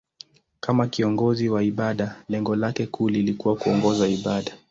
[0.59, 4.53] Kama kiongozi wa ibada, lengo lake kuu lilikuwa kuongoza ibada.